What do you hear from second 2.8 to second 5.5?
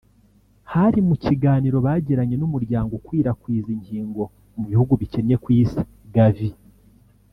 ukwirakwiza inkingo mu bihugu bikennye ku